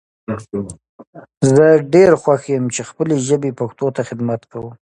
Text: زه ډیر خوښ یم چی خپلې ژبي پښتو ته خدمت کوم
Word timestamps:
زه 1.55 1.65
ډیر 1.93 2.11
خوښ 2.21 2.43
یم 2.53 2.65
چی 2.75 2.81
خپلې 2.89 3.15
ژبي 3.27 3.51
پښتو 3.59 3.87
ته 3.95 4.01
خدمت 4.09 4.41
کوم 4.51 4.67